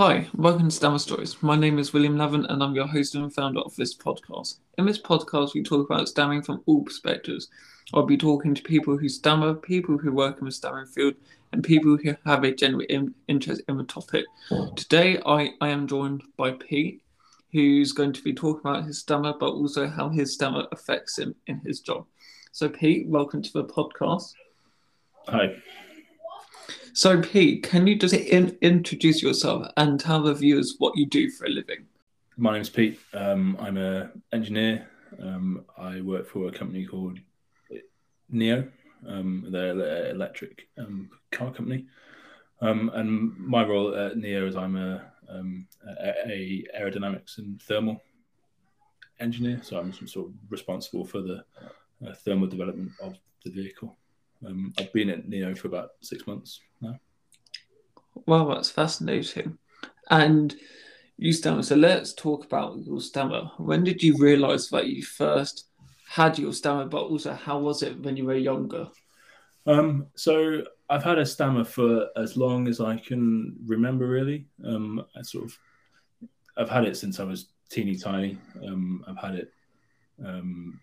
[0.00, 1.36] Hi, welcome to Stammer Stories.
[1.42, 4.56] My name is William Lavin and I'm your host and founder of this podcast.
[4.78, 7.48] In this podcast, we talk about stammering from all perspectives.
[7.92, 11.16] I'll be talking to people who stammer, people who work in the stammering field,
[11.52, 14.24] and people who have a genuine in- interest in the topic.
[14.74, 17.02] Today, I, I am joined by Pete,
[17.52, 21.34] who's going to be talking about his stammer, but also how his stammer affects him
[21.46, 22.06] in his job.
[22.52, 24.32] So, Pete, welcome to the podcast.
[25.28, 25.56] Hi.
[26.92, 31.30] So, Pete, can you just in- introduce yourself and tell the viewers what you do
[31.30, 31.86] for a living?
[32.36, 32.98] My name's Pete.
[33.14, 34.88] Um, I'm an engineer.
[35.22, 37.18] Um, I work for a company called
[38.32, 38.70] NIO.
[39.06, 41.86] Um, they're an electric um, car company.
[42.60, 45.66] Um, and my role at NIO is I'm a, um,
[46.26, 48.02] a aerodynamics and thermal
[49.20, 49.60] engineer.
[49.62, 51.44] So I'm sort of responsible for the
[52.06, 53.96] uh, thermal development of the vehicle.
[54.46, 56.98] Um, I've been at NIO for about six months now.
[58.26, 59.58] Well, that's fascinating.
[60.10, 60.54] And
[61.16, 61.62] you stammer.
[61.62, 63.50] So let's talk about your stammer.
[63.58, 65.66] When did you realize that you first
[66.08, 68.88] had your stammer, but also how was it when you were younger?
[69.66, 74.06] Um, so I've had a stammer for as long as I can remember.
[74.06, 75.58] Really, um, I sort of
[76.56, 78.38] I've had it since I was teeny tiny.
[78.66, 79.52] Um, I've had it
[80.24, 80.80] um,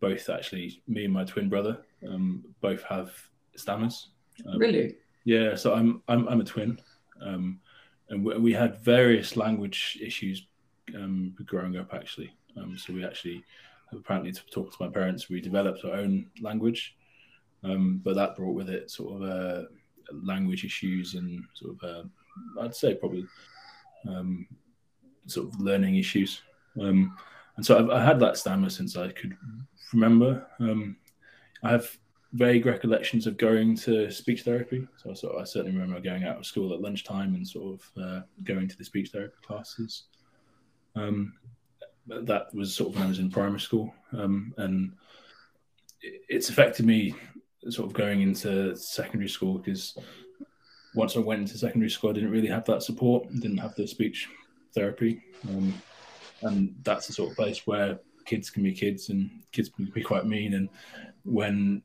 [0.00, 0.82] both actually.
[0.86, 1.78] Me and my twin brother
[2.08, 3.12] um, both have
[3.56, 4.08] stammers.
[4.46, 4.96] Um, really?
[5.24, 5.54] Yeah.
[5.54, 6.80] So I'm I'm, I'm a twin,
[7.22, 7.60] um,
[8.08, 10.46] and we, we had various language issues
[10.94, 11.92] um, growing up.
[11.94, 13.44] Actually, um, so we actually
[13.92, 16.96] apparently to talk to my parents, we developed our own language,
[17.64, 19.62] um, but that brought with it sort of uh,
[20.22, 23.26] language issues and sort of uh, I'd say probably
[24.08, 24.46] um,
[25.26, 26.42] sort of learning issues.
[26.80, 27.16] Um,
[27.60, 29.36] and so I've, I had that stammer since I could
[29.92, 30.46] remember.
[30.60, 30.96] Um,
[31.62, 31.94] I have
[32.32, 34.88] vague recollections of going to speech therapy.
[34.96, 38.20] So I, I certainly remember going out of school at lunchtime and sort of uh,
[38.44, 40.04] going to the speech therapy classes.
[40.96, 41.34] Um,
[42.06, 44.94] that was sort of when I was in primary school, um, and
[46.30, 47.14] it's affected me
[47.68, 49.98] sort of going into secondary school because
[50.94, 53.86] once I went into secondary school, I didn't really have that support, didn't have the
[53.86, 54.30] speech
[54.74, 55.74] therapy, um,
[56.42, 60.02] and that's the sort of place where kids can be kids and kids can be
[60.02, 60.68] quite mean, and
[61.24, 61.82] when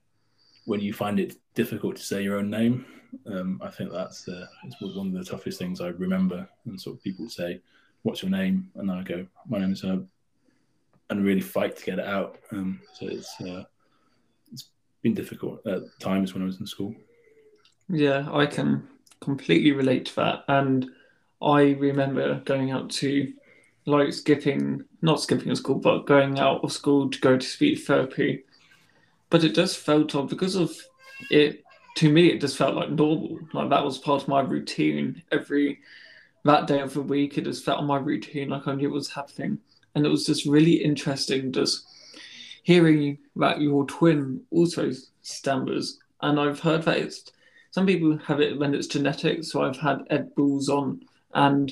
[0.66, 2.86] when you find it difficult to say your own name,
[3.28, 4.48] um, I think that's uh,
[4.80, 6.48] one of the toughest things I remember.
[6.66, 7.62] And sort of people say,
[8.04, 10.08] "What's your name?" and I go, "My name is Herb."
[11.10, 12.38] and really fight to get it out.
[12.52, 13.64] Um, so it's uh,
[14.52, 14.70] it's
[15.02, 16.96] been difficult at times when I was in school.
[17.90, 18.88] Yeah, I can
[19.22, 20.88] completely relate to that, and
[21.42, 23.32] I remember going out to
[23.86, 28.44] like skipping, not skipping school, but going out of school to go to speech therapy.
[29.30, 30.76] But it just felt odd because of
[31.30, 31.64] it.
[31.98, 33.40] To me, it just felt like normal.
[33.54, 35.80] Like that was part of my routine every
[36.44, 37.38] that day of the week.
[37.38, 39.60] It just felt on my routine, like I knew it was happening
[39.96, 41.88] and it was just really interesting just
[42.64, 44.92] hearing that your twin also
[45.22, 47.32] stammers and i've heard that it's
[47.72, 51.02] some people have it when it's genetic so i've had Ed Balls on
[51.34, 51.72] and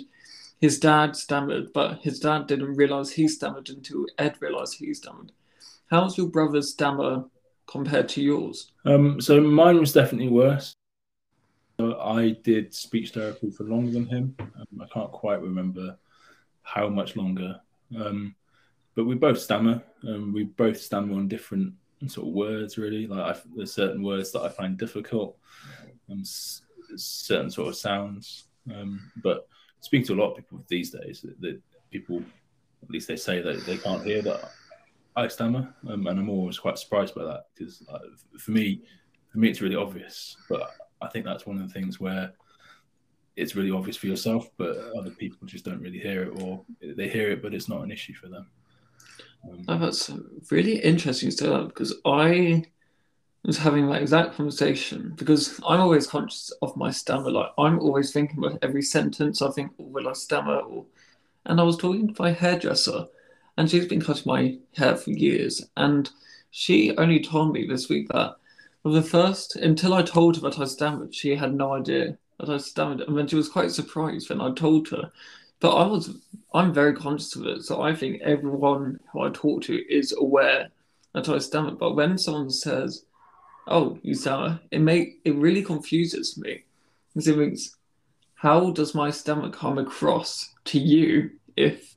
[0.63, 5.31] his dad stammered but his dad didn't realize he stammered until ed realized he stammered
[5.87, 7.25] how's your brother's stammer
[7.67, 10.73] compared to yours um, so mine was definitely worse
[11.79, 14.35] I did speech therapy for longer than him.
[14.39, 15.97] Um, I can't quite remember
[16.61, 17.59] how much longer
[17.95, 18.35] um,
[18.95, 19.81] but we both stammer.
[20.07, 21.73] Um, we both stammer on different
[22.07, 23.07] sort of words, really.
[23.07, 25.37] Like I, there's certain words that I find difficult,
[26.09, 28.45] and um, certain sort of sounds.
[28.73, 29.47] Um, but
[29.83, 31.61] speak to a lot of people these days, that,
[31.91, 32.23] people,
[32.81, 34.51] at least they say that they can't hear that
[35.15, 37.99] I stammer, um, and I'm always quite surprised by that because uh,
[38.39, 38.81] for me,
[39.29, 40.35] for me, it's really obvious.
[40.49, 40.71] But
[41.01, 42.31] I think that's one of the things where
[43.35, 47.09] it's really obvious for yourself, but other people just don't really hear it, or they
[47.09, 48.47] hear it, but it's not an issue for them.
[49.51, 50.09] Um, oh, that's
[50.49, 52.63] really interesting to say that because I
[53.47, 57.29] was having that exact conversation because I'm always conscious of my stammer.
[57.29, 59.41] Like I'm always thinking about every sentence.
[59.41, 60.59] I think, oh, will I stammer?
[60.59, 60.85] Or,
[61.45, 63.05] and I was talking to my hairdresser,
[63.57, 66.09] and she's been cutting my hair for years, and
[66.51, 68.37] she only told me this week that
[68.81, 72.49] for the first until I told her that I stammered, she had no idea that
[72.49, 75.11] I stammered, and then she was quite surprised when I told her.
[75.59, 76.17] But I was,
[76.53, 80.69] I'm very conscious of it, so I think everyone who I talk to is aware
[81.13, 81.71] that I stammer.
[81.71, 83.05] But when someone says,
[83.67, 86.63] "Oh, you stammer," it may it really confuses me
[87.13, 87.77] because it means,
[88.35, 91.95] how does my stammer come across to you if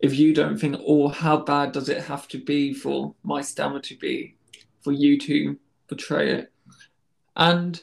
[0.00, 3.80] if you don't think, or how bad does it have to be for my stammer
[3.80, 4.36] to be
[4.80, 5.58] for you to
[5.88, 6.52] portray it?
[7.36, 7.82] And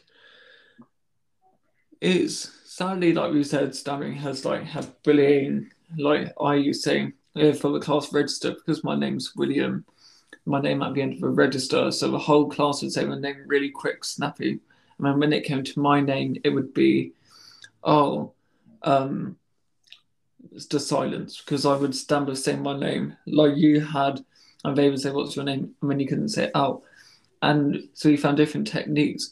[1.99, 5.71] it's sadly, like we said, stammering has like had bullying.
[5.97, 9.85] Like I used saying for the class register because my name's William,
[10.45, 13.17] my name at the end of the register, so the whole class would say my
[13.17, 14.59] name really quick, snappy.
[14.97, 17.13] And then when it came to my name, it would be,
[17.83, 18.33] oh,
[18.83, 19.37] um,
[20.51, 24.23] it's just silence because I would stammer saying my name like you had,
[24.63, 26.83] and they would say, "What's your name?" and then you couldn't say it out.
[27.41, 29.31] And so we found different techniques.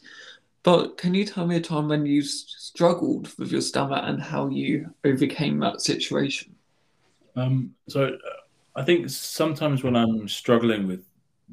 [0.64, 4.48] But can you tell me a time when you struggled with your stammer and how
[4.48, 6.56] you overcame that situation?
[7.36, 8.18] Um, so
[8.76, 11.06] I think sometimes when I'm struggling with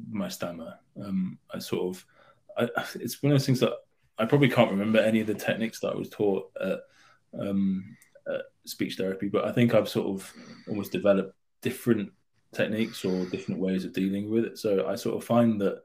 [0.09, 2.05] my stammer, um, I sort of,
[2.57, 3.73] I, it's one of those things that
[4.17, 6.79] I probably can't remember any of the techniques that I was taught at,
[7.39, 7.97] um,
[8.27, 10.33] at speech therapy, but I think I've sort of
[10.67, 12.11] almost developed different
[12.53, 14.57] techniques or different ways of dealing with it.
[14.57, 15.83] So I sort of find that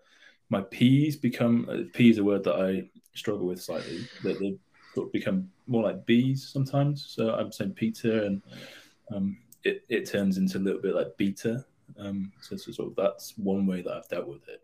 [0.49, 4.07] my P's become uh, P is a word that I struggle with slightly.
[4.23, 4.57] That they
[4.95, 7.05] sort of become more like B's sometimes.
[7.09, 8.43] So I'm saying Peter, and
[9.15, 9.37] um,
[9.67, 11.65] it it turns into a little bit like beta.
[11.99, 14.63] Um, so, so sort of that's one way that I've dealt with it.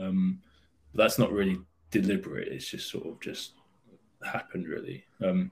[0.00, 0.40] Um,
[0.92, 1.58] but that's not really
[1.90, 2.48] deliberate.
[2.48, 3.52] It's just sort of just
[4.24, 5.04] happened really.
[5.22, 5.50] Um,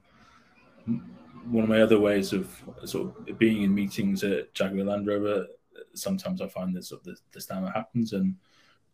[1.49, 5.47] one of my other ways of sort of being in meetings at Jaguar Land Rover,
[5.93, 8.35] sometimes I find that sort of the, the stammer happens and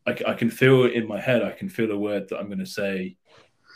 [0.08, 2.60] I, I can feel in my head, I can feel a word that I'm going
[2.60, 3.18] to say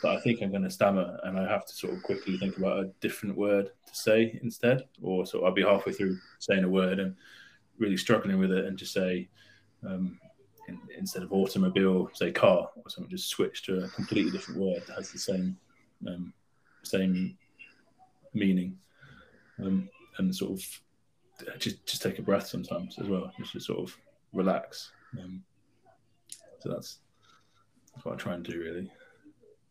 [0.02, 2.56] that I think I'm going to stammer, and I have to sort of quickly think
[2.58, 4.84] about a different word to say instead.
[5.02, 7.14] Or so I'll be halfway through saying a word and
[7.78, 9.28] really struggling with it, and just say
[9.86, 10.18] um,
[10.68, 13.10] in, instead of automobile, say car or something.
[13.10, 15.56] Just switch to a completely different word that has the same
[16.06, 16.32] um,
[16.82, 17.36] same
[18.34, 18.76] meaning,
[19.62, 19.88] um,
[20.18, 20.80] and sort of
[21.58, 23.96] just just take a breath sometimes as well, just to sort of
[24.32, 24.90] relax.
[25.18, 25.42] Um,
[26.58, 26.98] so that's
[27.94, 28.90] that's what I try and do really.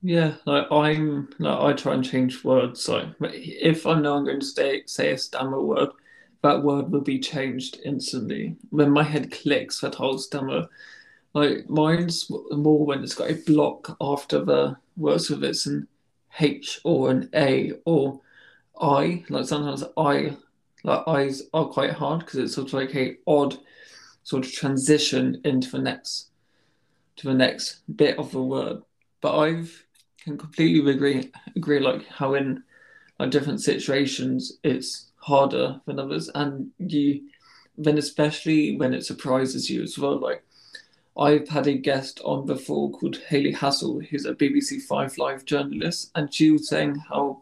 [0.05, 2.81] Yeah, like I'm like I try and change words.
[2.81, 5.89] So if I know I'm going to say say a stammer word,
[6.41, 8.57] that word will be changed instantly.
[8.69, 10.67] When my head clicks that whole stammer,
[11.33, 15.87] like mine's more when it's got a block after the words of it's an
[16.39, 18.19] H or an A or
[18.79, 19.23] I.
[19.29, 20.35] Like sometimes I
[20.83, 23.57] like I's are quite hard because it's sort of like a odd
[24.23, 26.29] sort of transition into the next
[27.17, 28.81] to the next bit of the word.
[29.21, 29.63] But I
[30.23, 32.63] can completely agree agree like how in
[33.19, 37.21] like different situations it's harder than others, and you
[37.77, 40.19] then especially when it surprises you as well.
[40.19, 40.43] Like
[41.17, 46.11] I've had a guest on before called Hayley Hassall, who's a BBC Five Live journalist,
[46.15, 47.41] and she was saying how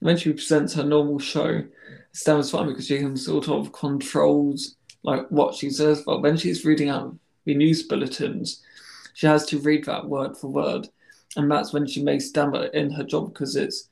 [0.00, 1.64] when she presents her normal show,
[2.12, 6.02] sounds fun because she can sort of controls like what she says.
[6.02, 7.14] But when she's reading out
[7.44, 8.62] the news bulletins,
[9.14, 10.88] she has to read that word for word,
[11.36, 13.88] and that's when she may stammer in her job because it's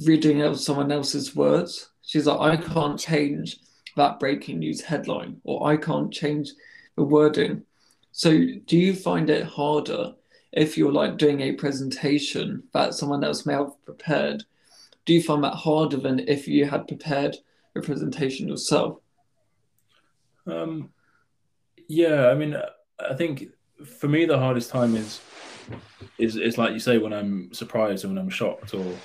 [0.00, 1.90] reading out someone else's words.
[2.02, 3.58] She's like, I can't change
[3.96, 6.50] that breaking news headline, or I can't change
[6.96, 7.62] the wording.
[8.12, 10.14] So, do you find it harder
[10.52, 14.44] if you're like doing a presentation that someone else may have prepared?
[15.04, 17.36] Do you find that harder than if you had prepared
[17.74, 18.98] a presentation yourself?
[20.46, 20.90] Um,
[21.88, 22.56] yeah, I mean,
[22.98, 23.48] I think
[23.84, 25.20] for me the hardest time is
[26.18, 28.96] is is like you say when I'm surprised or when I'm shocked or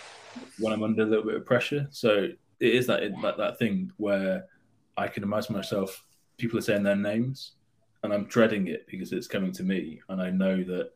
[0.60, 1.88] when I'm under a little bit of pressure.
[1.92, 2.28] So
[2.60, 4.46] it is that that, that thing where
[4.98, 6.04] I can imagine myself
[6.38, 7.54] people are saying their names
[8.04, 10.92] and I'm dreading it because it's coming to me and I know that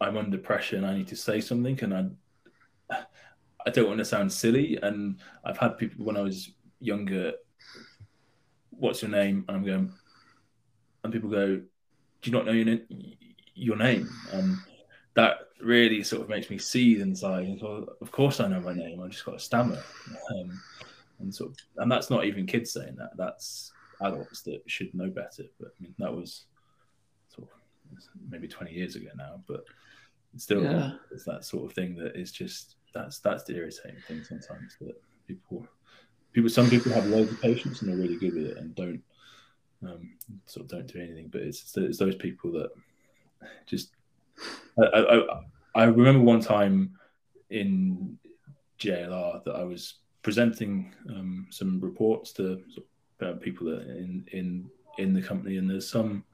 [0.00, 2.16] I'm under pressure and I need to say something and
[2.90, 3.04] I
[3.64, 7.32] I don't want to sound silly and I've had people when I was younger
[8.70, 9.92] what's your name and I'm going
[11.04, 11.60] and people go
[12.22, 12.78] do you not know your,
[13.54, 14.08] your name?
[14.32, 14.56] And
[15.14, 17.60] that really sort of makes me seethe inside.
[17.62, 19.02] Of course, I know my name.
[19.02, 19.82] I just got to stammer.
[20.30, 20.60] Um,
[21.20, 23.16] and sort of, and that's not even kids saying that.
[23.16, 25.44] That's adults that should know better.
[25.58, 26.44] But I mean, that was
[27.28, 27.54] sort of
[28.28, 29.42] maybe 20 years ago now.
[29.46, 29.64] But
[30.36, 30.92] still, yeah.
[31.10, 35.00] it's that sort of thing that is just that's that's the irritating thing sometimes that
[35.26, 35.66] people
[36.32, 39.02] people some people have loads of patience and they're really good with it and don't
[39.82, 40.12] um,
[40.46, 41.28] sort of don't do anything.
[41.28, 42.70] But it's, it's those people that
[43.66, 43.90] just.
[44.78, 45.40] I, I,
[45.74, 46.98] I remember one time
[47.50, 48.18] in
[48.78, 52.62] JLR that I was presenting um, some reports to
[53.20, 56.24] uh, people in in in the company, and there's some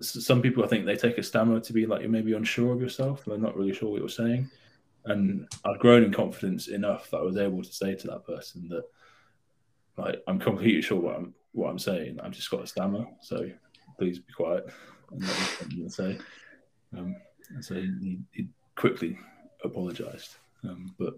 [0.00, 2.80] some people I think they take a stammer to be like you're maybe unsure of
[2.80, 4.50] yourself, and they're not really sure what you're saying.
[5.06, 8.68] And I'd grown in confidence enough that I was able to say to that person
[8.68, 8.84] that
[9.96, 12.20] like I'm completely sure what I'm what I'm saying.
[12.20, 13.48] I've just got a stammer, so
[13.98, 14.68] please be quiet.
[15.88, 16.18] Say.
[16.96, 17.16] Um,
[17.60, 19.18] so he, he quickly
[19.64, 20.36] apologised.
[20.64, 21.14] Um, but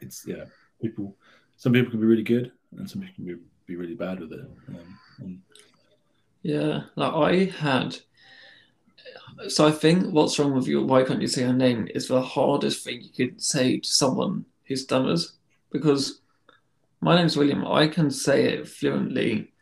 [0.00, 0.44] it's yeah,
[0.80, 1.16] people.
[1.56, 3.34] Some people can be really good, and some people can be,
[3.66, 4.44] be really bad with it.
[5.20, 5.42] Um,
[6.42, 7.96] yeah, like I had.
[9.48, 10.82] So I think what's wrong with you?
[10.82, 11.88] Why can't you say her name?
[11.94, 15.32] Is the hardest thing you could say to someone who stammers
[15.70, 16.20] because
[17.00, 17.66] my name's William.
[17.66, 19.52] I can say it fluently,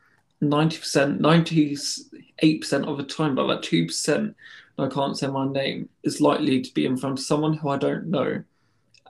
[0.42, 4.36] ninety percent, ninety-eight percent of the time, but that two percent
[4.78, 7.76] I can't say my name is likely to be in front of someone who I
[7.76, 8.42] don't know,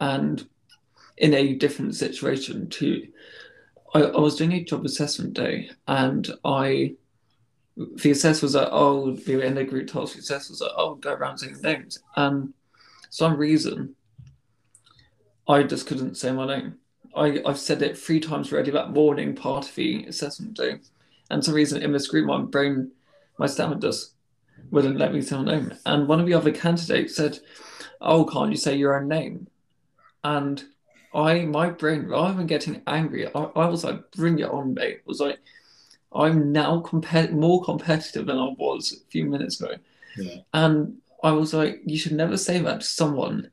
[0.00, 0.46] and
[1.16, 2.68] in a different situation.
[2.68, 3.06] To
[3.94, 6.94] I, I was doing a job assessment day, and I
[7.76, 10.72] the assessor was like, "Oh, we were in a group task." The assessor was like,
[10.76, 12.52] "Oh, go around saying names," and
[13.10, 13.94] some reason
[15.48, 16.74] I just couldn't say my name.
[17.14, 20.80] I, I've said it three times already that morning part of the assessment day.
[21.32, 22.92] And some reason in this group, my brain,
[23.38, 24.12] my stammer does,
[24.70, 25.72] wouldn't let me say my name.
[25.86, 27.38] And one of the other candidates said,
[28.02, 29.48] Oh, can't you say your own name?
[30.22, 30.62] And
[31.14, 34.98] I, my brain, rather than getting angry, I, I was like, Bring it on, mate.
[34.98, 35.38] I was like,
[36.14, 39.76] I'm now compet- more competitive than I was a few minutes ago.
[40.18, 40.36] Yeah.
[40.52, 43.50] And I was like, You should never say that to someone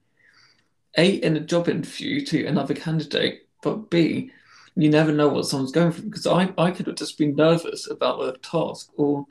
[0.98, 4.32] a, in a job interview to another candidate, but B,
[4.80, 7.90] you never know what someone's going through because I, I could have just been nervous
[7.90, 9.28] about the task or,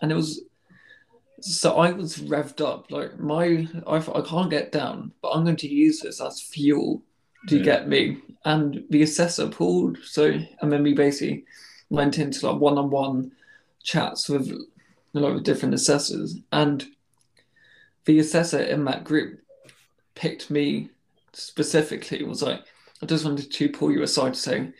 [0.00, 0.40] and it was,
[1.40, 2.90] so I was revved up.
[2.90, 7.02] Like my, I, I can't get down, but I'm going to use this as fuel
[7.48, 7.62] to yeah.
[7.62, 8.22] get me.
[8.46, 11.44] And the assessor pulled, so, and then we basically
[11.90, 13.32] went into like one on one
[13.82, 16.38] chats with a lot of different assessors.
[16.52, 16.86] And
[18.06, 19.40] the assessor in that group
[20.14, 20.88] picked me
[21.34, 22.64] specifically was like,
[23.02, 24.72] I just wanted to pull you aside to say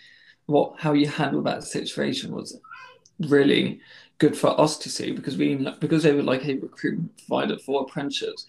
[0.47, 2.59] what how you handled that situation was
[3.21, 3.81] really
[4.19, 7.83] good for us to see because we because they were like a recruitment provider for
[7.83, 8.47] apprentices.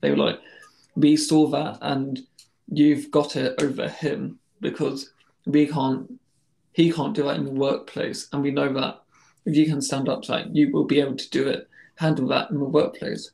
[0.00, 0.40] They were like,
[0.94, 2.20] we saw that and
[2.70, 5.12] you've got it over him because
[5.46, 6.20] we can't
[6.72, 9.00] he can't do that in the workplace and we know that
[9.46, 12.28] if you can stand up to that you will be able to do it handle
[12.28, 13.30] that in the workplace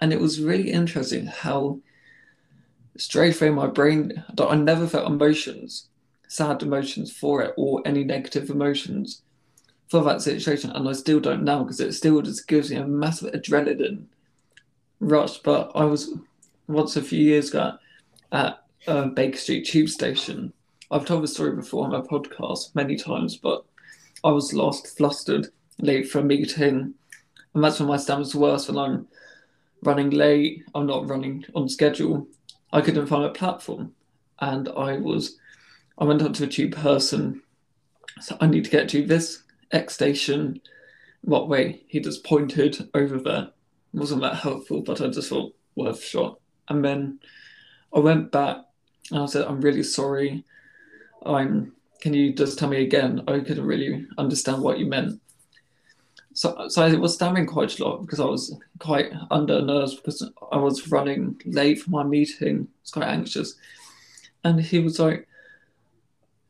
[0.00, 1.78] and it was really interesting how
[2.96, 5.88] straight away my brain I never felt emotions,
[6.28, 9.22] sad emotions for it or any negative emotions
[9.88, 10.70] for that situation.
[10.70, 14.04] And I still don't now because it still just gives me a massive adrenaline
[15.00, 15.38] rush.
[15.38, 16.14] But I was
[16.66, 17.76] once a few years ago
[18.32, 20.52] at uh, Baker Street Tube Station.
[20.90, 23.64] I've told the story before on my podcast many times, but
[24.24, 26.94] I was lost, flustered, late for a meeting.
[27.54, 29.06] And that's when my stammer's worse when I'm
[29.82, 32.26] running late, I'm not running on schedule,
[32.72, 33.94] I couldn't find a platform,
[34.40, 35.38] and I was
[35.98, 37.42] I went up to a tube person.
[38.20, 40.60] So I need to get to this X station.
[41.22, 41.82] What way?
[41.86, 43.50] He just pointed over there.
[43.94, 46.40] It wasn't that helpful, but I just thought worth shot.
[46.68, 47.20] And then
[47.94, 48.58] I went back
[49.10, 50.44] and I said, I'm really sorry.
[51.24, 53.22] I'm can you just tell me again?
[53.28, 55.20] I couldn't really understand what you meant
[56.34, 60.30] so, so I was stammering quite a lot because I was quite under nerves because
[60.50, 62.68] I was running late for my meeting.
[62.70, 63.54] I was quite anxious.
[64.44, 65.28] And he was like,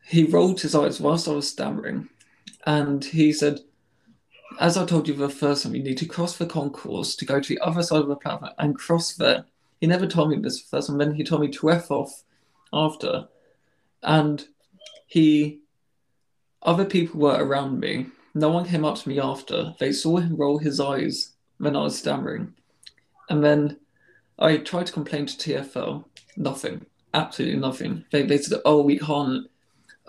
[0.04, 2.08] he rolled his eyes whilst I was stammering.
[2.66, 3.60] And he said,
[4.60, 7.40] as I told you the first time, you need to cross the concourse to go
[7.40, 9.44] to the other side of the platform and cross there.
[9.80, 12.22] He never told me this first, and then he told me to F off
[12.72, 13.28] after.
[14.02, 14.44] And
[15.06, 15.60] he,
[16.62, 19.74] other people were around me no one came up to me after.
[19.78, 22.54] They saw him roll his eyes when I was stammering.
[23.28, 23.78] And then
[24.38, 26.04] I tried to complain to TFL.
[26.36, 26.86] Nothing.
[27.14, 28.04] Absolutely nothing.
[28.10, 29.46] They, they said, oh, we can't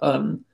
[0.01, 0.45] um,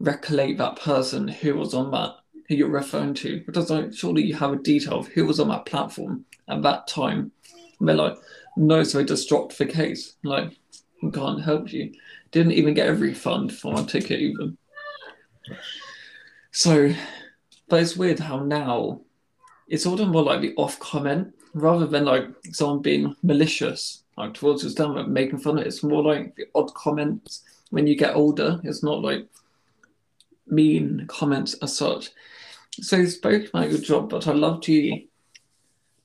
[0.00, 2.16] recollect that person who was on that,
[2.48, 3.42] who you're referring to.
[3.46, 6.88] Because like, surely you have a detail of who was on that platform at that
[6.88, 7.30] time.
[7.78, 8.16] And they're like,
[8.56, 10.16] no, so I just dropped the case.
[10.24, 10.56] Like,
[11.02, 11.92] we can't help you.
[12.32, 14.58] Didn't even get a refund for my ticket, even.
[16.52, 16.92] So,
[17.68, 19.00] but it's weird how now
[19.68, 24.34] it's all of more like the off comment rather than like someone being malicious, like
[24.34, 25.66] towards his done making fun of it.
[25.66, 28.60] It's more like the odd comments when you get older.
[28.64, 29.26] It's not like
[30.46, 32.10] mean comments as such.
[32.72, 35.02] So you spoke about your job, but I'd love to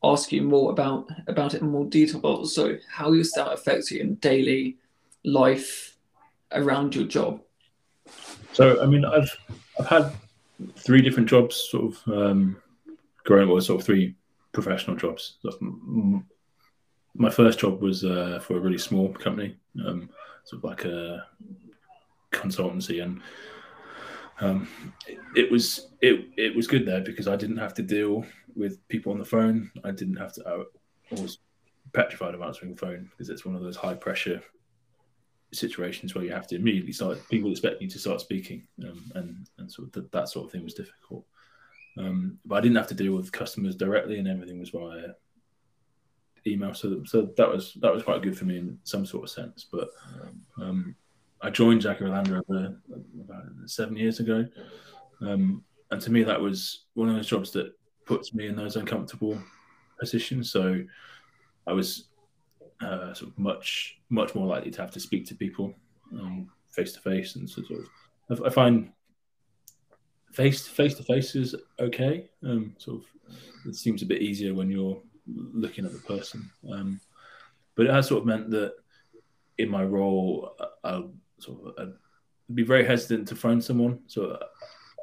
[0.01, 3.91] ask you more about about it in more detail, but also how your style affects
[3.91, 4.77] you in daily
[5.25, 5.97] life
[6.53, 7.41] around your job.
[8.53, 9.35] So I mean I've
[9.77, 10.13] I've had
[10.75, 12.61] three different jobs, sort of um,
[13.23, 14.15] growing well, sort of three
[14.51, 15.37] professional jobs.
[17.15, 20.09] My first job was uh, for a really small company, um,
[20.43, 21.25] sort of like a
[22.31, 23.21] consultancy, and
[24.39, 24.67] um,
[25.35, 29.11] it, was it it was good there because I didn't have to deal with people
[29.11, 29.71] on the phone.
[29.83, 30.65] I didn't have to.
[31.11, 31.39] I was
[31.93, 34.41] petrified of answering the phone because it's one of those high pressure
[35.53, 37.19] situations where you have to immediately start.
[37.29, 40.51] People expect you to start speaking, um, and and sort of th- that sort of
[40.51, 41.25] thing was difficult.
[41.97, 45.13] Um, but I didn't have to deal with customers directly, and everything was via
[46.45, 46.73] email.
[46.73, 49.65] So so that was that was quite good for me in some sort of sense.
[49.71, 49.89] But
[50.61, 50.95] um,
[51.41, 52.79] I joined Jaguar Land Rover
[53.21, 54.45] about seven years ago,
[55.21, 57.73] um, and to me that was one of those jobs that
[58.05, 59.37] puts me in those uncomfortable
[59.99, 60.51] positions.
[60.51, 60.81] So
[61.67, 62.05] I was
[62.81, 65.74] uh, sort of much much more likely to have to speak to people
[66.77, 67.67] face to face, and sort
[68.29, 68.91] of I, find
[70.31, 72.29] face face to face is okay.
[72.43, 73.05] Um, sort of
[73.65, 77.01] it seems a bit easier when you're looking at the person, um,
[77.75, 78.75] but it has sort of meant that
[79.57, 81.03] in my role, I, I
[81.39, 84.00] sort of I'd be very hesitant to phone someone.
[84.05, 84.39] So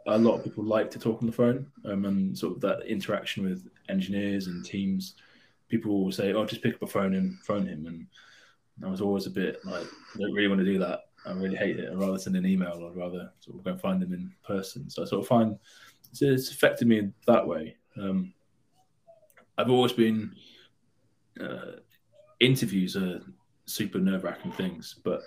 [0.07, 2.87] a lot of people like to talk on the phone, um, and sort of that
[2.87, 5.17] interaction with engineers and teams
[5.69, 8.07] people will say, "Oh, just pick up a phone and phone him," and
[8.85, 11.01] I was always a bit like, "I don't really want to do that.
[11.27, 11.91] I really hate it.
[11.91, 12.89] I'd rather send an email.
[12.91, 15.59] I'd rather sort of go and find them in person." So I sort of find
[16.11, 17.77] it's, it's affected me that way.
[18.01, 18.33] Um,
[19.57, 20.35] I've always been
[21.41, 21.77] uh,
[22.41, 23.21] interviews are
[23.67, 25.23] super nerve wracking things, but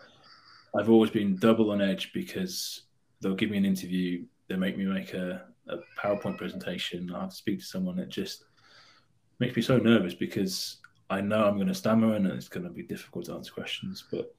[0.78, 2.84] I've always been double on edge because
[3.22, 7.30] they'll give me an interview, they make me make a, a PowerPoint presentation, I have
[7.30, 8.46] to speak to someone that just
[9.40, 10.78] makes me so nervous because
[11.10, 14.04] I know I'm going to stammer and it's going to be difficult to answer questions.
[14.12, 14.36] But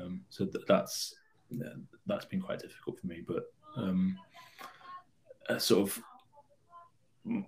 [0.00, 1.14] um, so th- that's
[1.50, 1.68] yeah,
[2.06, 3.22] that's been quite difficult for me.
[3.26, 3.44] But
[3.76, 4.16] um,
[5.58, 7.44] sort of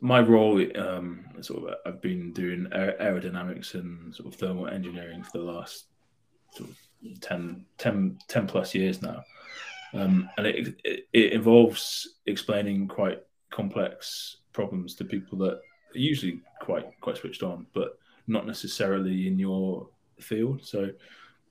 [0.00, 5.22] my role, um, sort of, I've been doing aer- aerodynamics and sort of thermal engineering
[5.22, 5.86] for the last
[6.54, 9.22] sort of 10, 10, 10 plus years now.
[9.94, 15.54] Um, and it, it, it involves explaining quite complex problems to people that
[15.94, 19.88] are usually quite quite switched on, but not necessarily in your
[20.20, 20.58] field.
[20.66, 20.90] So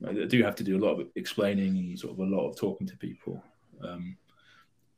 [0.06, 2.58] I do have to do a lot of explaining and sort of a lot of
[2.58, 3.42] talking to people.
[3.82, 4.18] Um,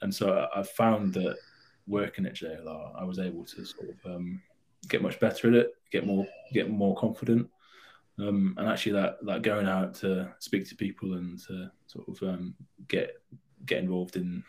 [0.02, 1.38] and so I, found that
[1.86, 4.42] working at JLR, I was able to sort of um,
[4.88, 7.48] get much better at it, get more get more confident,
[8.18, 12.16] um, and actually that that going out to speak to people and to sort of
[12.24, 12.56] um,
[12.88, 13.22] get
[13.68, 14.44] get involved in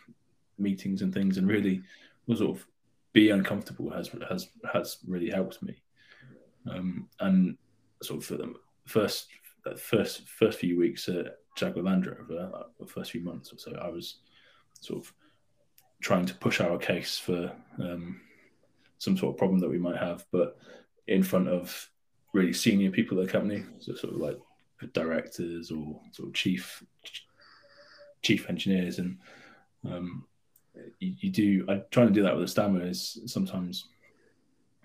[0.57, 1.83] meetings and things, and really
[2.27, 2.67] was sort of
[3.13, 5.83] be uncomfortable has has has really helped me.
[6.71, 7.57] Um, and
[8.03, 8.55] sort of for the
[8.87, 9.29] first
[9.77, 13.89] first first few weeks at Jaguar Land Rover, the first few months or so, I
[13.89, 14.17] was
[14.81, 15.13] sort of
[16.01, 18.21] trying to push our case for um,
[18.99, 20.57] some sort of problem that we might have, but
[21.09, 21.91] in front of
[22.33, 24.39] really senior people at the company, so sort of like
[24.93, 26.83] directors or sort of chief
[28.23, 29.19] chief engineers, and
[29.91, 30.25] um,
[30.99, 31.67] you, you, do.
[31.69, 33.89] I try to do that with a stammer is sometimes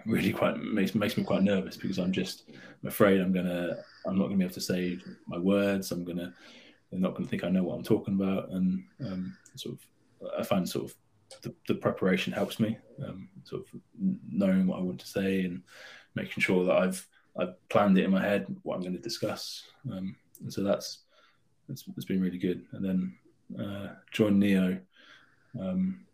[0.05, 4.17] really quite makes makes me quite nervous because I'm just I'm afraid I'm gonna I'm
[4.17, 5.91] not gonna be able to say my words.
[5.91, 6.33] I'm gonna
[6.91, 10.43] they're not gonna think I know what I'm talking about, and um, sort of I
[10.43, 10.95] find sort of
[11.41, 13.79] the, the preparation helps me, um, sort of
[14.31, 15.61] knowing what I want to say and
[16.15, 19.63] making sure that I've I've planned it in my head what I'm going to discuss,
[19.91, 20.99] um, and so that's
[21.69, 22.65] it's, it's been really good.
[22.71, 23.17] And then
[23.59, 24.79] uh, joined NIO
[25.59, 26.05] um,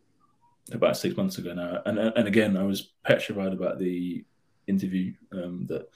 [0.71, 4.23] about six months ago now, and and again I was petrified about the
[4.67, 5.89] interview um, that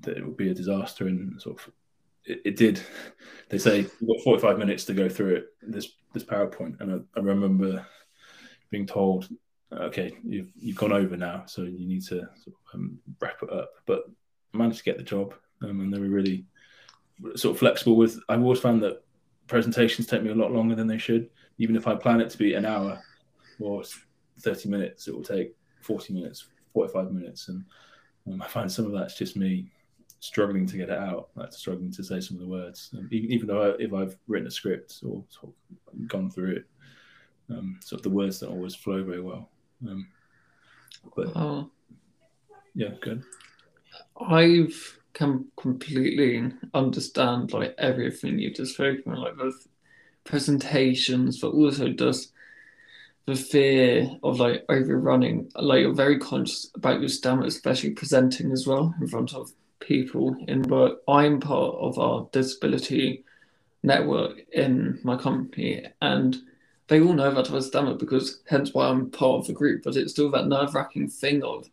[0.00, 1.72] that it would be a disaster, and sort of
[2.24, 2.80] it, it did.
[3.48, 5.46] They say you've got 45 minutes to go through it.
[5.62, 7.86] This this PowerPoint, and I, I remember
[8.70, 9.28] being told,
[9.72, 13.52] okay, you've you've gone over now, so you need to sort of, um, wrap it
[13.52, 13.72] up.
[13.86, 14.04] But
[14.52, 16.46] managed to get the job, um, and they were really
[17.36, 18.18] sort of flexible with.
[18.28, 19.03] I've always found that
[19.46, 21.28] presentations take me a lot longer than they should
[21.58, 23.00] even if I plan it to be an hour
[23.60, 23.82] or
[24.40, 27.48] 30 minutes, it will take 40 minutes, 45 minutes.
[27.48, 27.64] And
[28.26, 29.70] um, I find some of that's just me
[30.20, 32.90] struggling to get it out, like struggling to say some of the words.
[32.96, 36.56] Um, even, even, though I, if I've written a script or sort of gone through
[36.56, 36.64] it,
[37.50, 39.50] um, sort of the words don't always flow very well.
[39.86, 40.08] Um,
[41.14, 41.70] but oh.
[42.74, 43.22] yeah, good.
[44.20, 49.66] I've can completely understand like everything you just spoke about, like both
[50.24, 52.32] presentations, but also just
[53.26, 55.50] the fear of like overrunning.
[55.54, 60.36] Like you're very conscious about your stamina, especially presenting as well in front of people
[60.48, 60.98] in work.
[61.08, 63.24] I'm part of our disability
[63.82, 66.36] network in my company, and
[66.88, 69.82] they all know that I stammer because hence why I'm part of the group.
[69.84, 71.68] But it's still that nerve wracking thing of,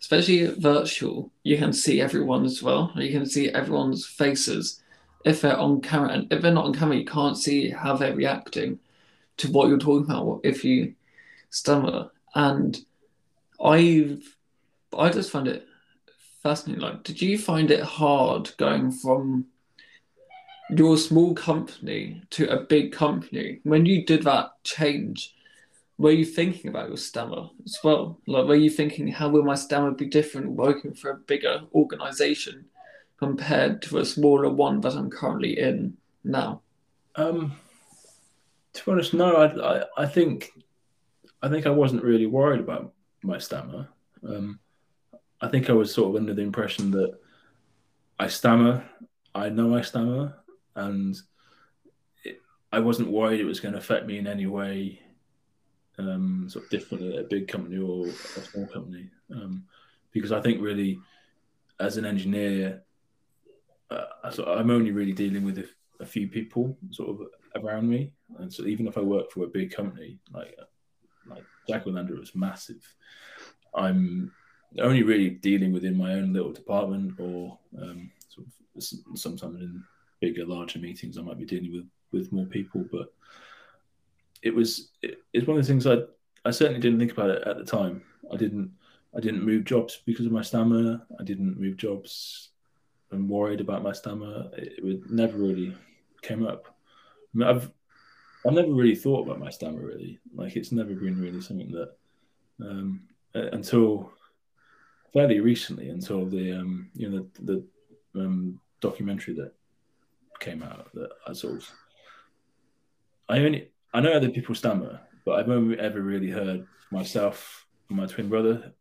[0.00, 2.92] especially virtual, you can see everyone as well.
[2.96, 4.82] You can see everyone's faces
[5.24, 8.14] if they're on camera and if they're not on camera, you can't see how they're
[8.14, 8.78] reacting
[9.38, 10.94] to what you're talking about if you
[11.50, 12.10] stammer.
[12.34, 12.78] And
[13.62, 14.36] I've
[14.96, 15.66] I just find it
[16.42, 16.82] fascinating.
[16.82, 19.46] Like, did you find it hard going from
[20.70, 25.34] your small company to a big company, when you did that change,
[25.98, 28.20] were you thinking about your stammer as well?
[28.26, 32.66] Like, were you thinking, how will my stammer be different working for a bigger organization
[33.18, 36.60] compared to a smaller one that I'm currently in now?
[37.14, 37.56] Um,
[38.74, 39.36] to be honest, no.
[39.36, 40.52] I, I, I think,
[41.42, 43.88] I think I wasn't really worried about my stammer.
[44.26, 44.60] Um,
[45.40, 47.14] I think I was sort of under the impression that
[48.18, 48.84] I stammer.
[49.34, 50.34] I know I stammer,
[50.74, 51.16] and
[52.24, 52.40] it,
[52.72, 55.00] I wasn't worried it was going to affect me in any way,
[55.98, 59.64] um, sort of different at a big company or a small company, um,
[60.12, 60.98] because I think really,
[61.80, 62.82] as an engineer,
[63.90, 64.04] uh,
[64.46, 65.68] I'm only really dealing with a,
[66.00, 69.48] a, few people sort of around me, and so even if I work for a
[69.48, 70.56] big company like
[71.28, 72.82] like Jaguar Land was massive,
[73.74, 74.32] I'm
[74.80, 79.82] only really dealing within my own little department or um, sort of sometimes in
[80.20, 82.84] bigger, larger meetings, I might be dealing with with more people.
[82.90, 83.12] But
[84.46, 85.98] it was it, it's one of the things I
[86.44, 88.02] I certainly didn't think about it at the time.
[88.32, 88.70] I didn't
[89.16, 91.02] I didn't move jobs because of my stammer.
[91.18, 92.50] I didn't move jobs
[93.10, 94.50] and worried about my stammer.
[94.56, 95.74] It, it never really
[96.22, 96.66] came up.
[97.34, 97.70] I mean, I've
[98.46, 100.20] I've never really thought about my stammer really.
[100.34, 101.90] Like it's never been really something that
[102.60, 103.02] um,
[103.34, 104.12] until
[105.12, 107.66] fairly recently, until the um, you know the,
[108.14, 109.52] the um, documentary that
[110.38, 111.70] came out that I sort of
[113.28, 117.96] I only I know other people stammer, but I've only ever really heard myself and
[117.96, 118.74] my twin brother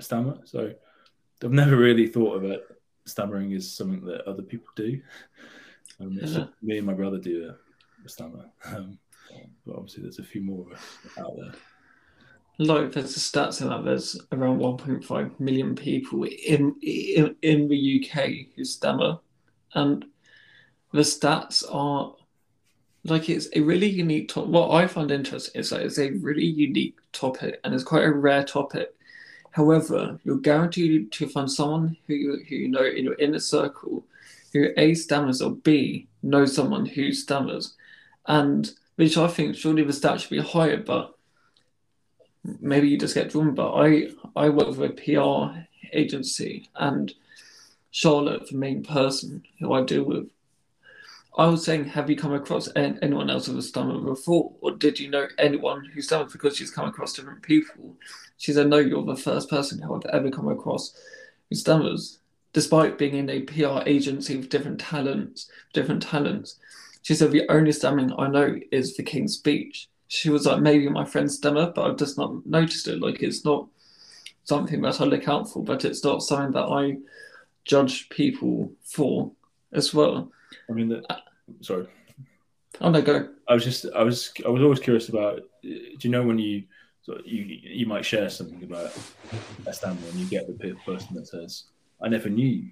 [0.00, 0.38] stammer.
[0.44, 0.72] So
[1.44, 2.66] I've never really thought of it
[3.04, 5.00] stammering is something that other people do.
[5.98, 6.44] Um, yeah.
[6.62, 8.98] Me and my brother do a, a stammer, um,
[9.66, 10.64] but obviously there's a few more
[11.18, 11.52] out there.
[12.58, 18.02] Like there's the stats in that there's around 1.5 million people in in, in the
[18.02, 19.18] UK who stammer,
[19.74, 20.06] and
[20.92, 22.14] the stats are
[23.04, 24.50] like it's a really unique topic.
[24.50, 28.12] What I find interesting is that it's a really unique topic and it's quite a
[28.12, 28.94] rare topic.
[29.52, 34.04] However, you're guaranteed to find someone who you, who you know in your inner circle
[34.52, 37.74] who A stammers or B knows someone who stammers,
[38.26, 41.14] and which I think surely the stats should be higher, but
[42.60, 43.54] maybe you just get drawn.
[43.54, 45.60] But I I work with a PR
[45.92, 47.12] agency and
[47.90, 50.28] Charlotte, the main person who I deal with,
[51.38, 54.98] I was saying, have you come across anyone else with a stammer before, or did
[54.98, 56.32] you know anyone who stammers?
[56.32, 57.96] Because she's come across different people.
[58.36, 60.92] She said, no, you're the first person who I've ever come across
[61.48, 62.18] who stammers,
[62.52, 65.48] despite being in a PR agency with different talents.
[65.72, 66.56] Different talents.
[67.02, 69.88] She said, the only stammering I know is the King's Speech.
[70.08, 73.00] She was like, maybe my friend stammer, but I've just not noticed it.
[73.00, 73.68] Like, it's not
[74.42, 76.96] something that I look out for, but it's not something that I
[77.64, 79.30] judge people for
[79.72, 80.32] as well.
[80.68, 81.20] I mean, the, uh,
[81.60, 81.86] sorry.
[82.80, 83.28] Oh no, go.
[83.48, 85.42] I was just, I was, I was always curious about.
[85.62, 86.64] Do you know when you,
[87.24, 88.96] you, you might share something about
[89.66, 91.64] a stammer, and you get the person that says,
[92.00, 92.68] "I never knew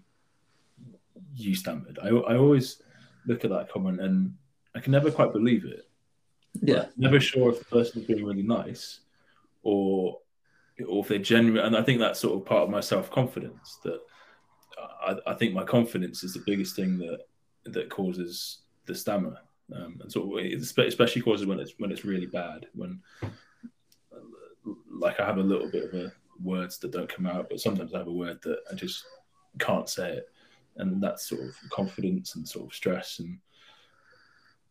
[1.35, 2.83] you stammered." I, I always
[3.27, 4.35] look at that comment, and
[4.75, 5.89] I can never quite believe it.
[6.63, 6.87] Yeah.
[6.97, 9.01] Never sure if the person is being really nice,
[9.63, 10.19] or
[10.87, 11.65] or if they're genuine.
[11.65, 14.01] And I think that's sort of part of my self confidence that
[14.79, 17.21] I, I think my confidence is the biggest thing that
[17.73, 19.39] that causes the stammer,
[19.75, 22.67] um, and so especially causes when it's when it's really bad.
[22.75, 23.01] When
[24.91, 27.95] like I have a little bit of a words that don't come out, but sometimes
[27.95, 29.05] I have a word that I just
[29.59, 30.29] can't say it,
[30.77, 33.39] and that's sort of confidence and sort of stress, and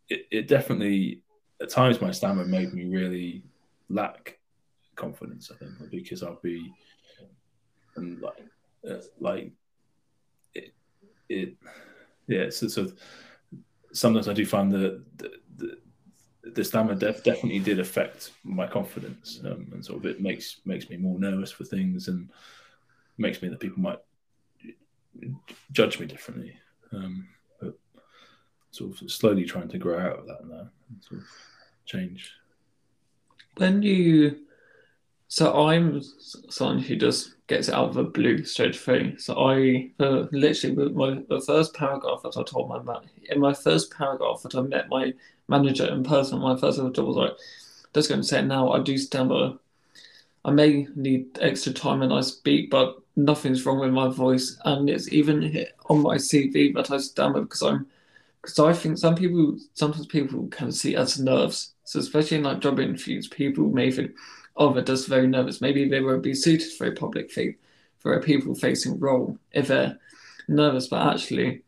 [0.09, 1.21] it, it definitely
[1.61, 3.43] at times my stammer made me really
[3.89, 4.37] lack
[4.95, 5.51] confidence.
[5.53, 6.73] I think because I'll be
[7.97, 8.45] and like
[8.89, 9.51] uh, like
[10.53, 10.73] it,
[11.29, 11.55] it
[12.27, 12.91] yeah, so, so
[13.93, 15.77] sometimes I do find that the, the,
[16.51, 20.89] the stammer def, definitely did affect my confidence, um, and sort of it makes makes
[20.89, 22.29] me more nervous for things and
[23.17, 23.99] makes me that people might
[25.71, 26.57] judge me differently.
[26.91, 27.27] Um,
[27.59, 27.77] but
[28.71, 31.27] sort of slowly trying to grow out of that now, and sort of
[31.85, 32.31] change.
[33.57, 34.46] When you
[35.27, 36.01] so I'm
[36.49, 39.15] someone who just gets it out of the blue straight away.
[39.17, 43.39] So I uh, literally with my the first paragraph that I told my man in
[43.39, 45.13] my first paragraph that I met my
[45.47, 47.33] manager in person, my first job was like,
[47.93, 49.53] just going to say now I do stammer.
[50.45, 54.89] I may need extra time when I speak, but nothing's wrong with my voice, and
[54.89, 57.87] it's even on my CV that I stammer because I'm
[58.41, 61.73] because I think some people sometimes people can see as nerves.
[61.83, 64.11] So especially in like job interviews, people may think
[64.57, 65.61] oh, they're just very nervous.
[65.61, 67.55] Maybe they won't be suited for a public thing,
[67.99, 69.99] for a people facing role if they're
[70.47, 70.87] nervous.
[70.87, 71.61] But actually,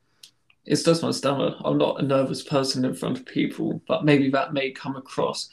[0.65, 1.56] it's just my stammer.
[1.63, 5.49] I'm not a nervous person in front of people, but maybe that may come across.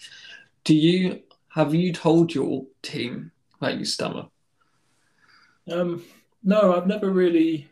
[0.64, 4.26] Do you have you told your team that you stammer?
[5.70, 6.04] Um,
[6.42, 7.68] no, I've never really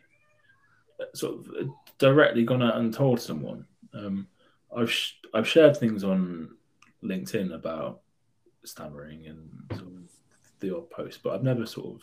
[0.99, 3.65] uh, sort of uh, directly gone out and told someone.
[3.93, 4.27] Um,
[4.75, 6.55] I've sh- I've shared things on
[7.03, 8.01] LinkedIn about
[8.67, 10.11] stammering and sort of
[10.59, 12.01] the odd post, but I've never sort of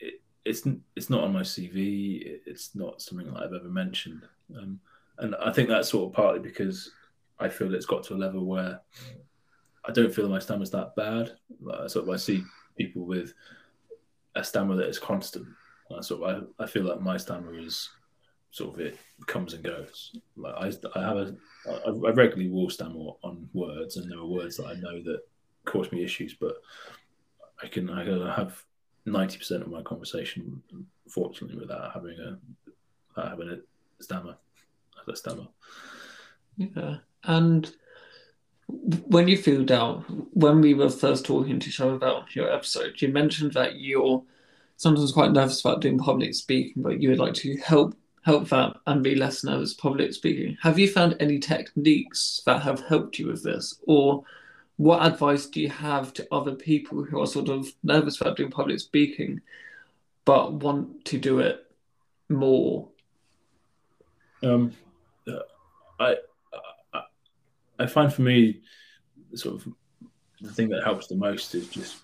[0.00, 0.62] it, it's
[0.94, 2.40] it's not on my CV.
[2.46, 4.22] It's not something that I've ever mentioned,
[4.56, 4.80] um,
[5.18, 6.90] and I think that's sort of partly because
[7.38, 8.80] I feel it's got to a level where
[9.84, 11.32] I don't feel my stammer's that bad.
[11.60, 12.42] Like, sort of I see
[12.76, 13.32] people with
[14.34, 15.46] a stammer that is constant.
[15.90, 17.88] Uh, sort of, I, I feel like my stammer is
[18.50, 20.16] sort of it comes and goes.
[20.36, 21.36] Like I, I have a,
[21.68, 25.20] I, I regularly will stammer on words, and there are words that I know that
[25.66, 26.56] cause me issues, but
[27.62, 28.62] I can I have
[29.04, 30.62] ninety percent of my conversation,
[31.08, 32.38] fortunately, without having a
[33.08, 34.36] without having a stammer,
[35.06, 35.48] a stammer.
[36.56, 37.70] Yeah, and
[39.08, 43.00] when you feel down, when we were first talking to each other about your episode,
[43.00, 44.22] you mentioned that you're
[44.76, 48.76] sometimes quite nervous about doing public speaking, but you would like to help help that
[48.86, 50.56] and be less nervous public speaking.
[50.60, 54.24] Have you found any techniques that have helped you with this, or
[54.76, 58.50] what advice do you have to other people who are sort of nervous about doing
[58.50, 59.40] public speaking,
[60.24, 61.64] but want to do it
[62.28, 62.88] more?
[64.42, 64.72] Um,
[65.98, 66.16] I
[67.78, 68.60] I find for me,
[69.34, 69.72] sort of
[70.40, 71.98] the thing that helps the most is just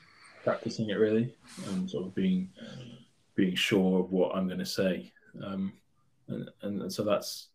[0.44, 1.34] practicing it really,
[1.68, 2.48] and sort of being
[3.34, 5.12] being sure of what I'm going to say,
[5.44, 5.72] um,
[6.28, 7.48] and, and so that's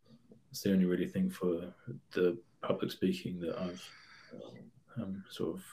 [0.48, 1.74] that's the only really thing for
[2.12, 3.84] the public speaking that I've
[5.02, 5.64] um, sort of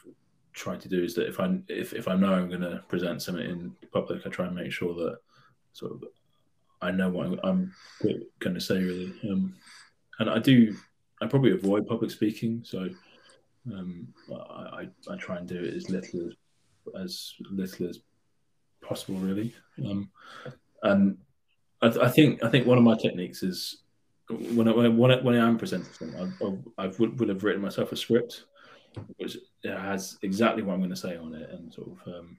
[0.52, 3.22] tried to do is that if I if, if I know I'm going to present
[3.22, 5.18] something in public, I try and make sure that
[5.72, 6.04] sort of
[6.80, 7.72] I know what I'm, I'm
[8.40, 9.54] going to say really, um,
[10.18, 10.76] and I do
[11.20, 12.88] I probably avoid public speaking, so
[13.72, 16.30] um, I, I try and do it as little
[17.00, 18.00] as as little as
[18.82, 19.54] possible, really.
[19.84, 20.10] Um,
[20.82, 21.18] and
[21.80, 23.82] I, I, think I think one of my techniques is
[24.28, 27.62] when I when I, when I am presenting something, I, I would, would have written
[27.62, 28.44] myself a script,
[29.16, 32.38] which has exactly what I'm going to say on it, and sort of um,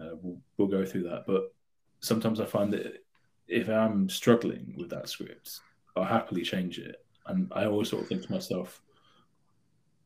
[0.00, 1.24] uh, we'll, we'll go through that.
[1.26, 1.52] But
[2.00, 3.04] sometimes I find that
[3.48, 5.60] if I'm struggling with that script,
[5.96, 8.80] I'll happily change it and I always sort of think to myself,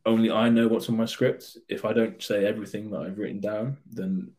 [0.05, 1.59] only I know what's on my script.
[1.69, 4.31] If I don't say everything that I've written down, then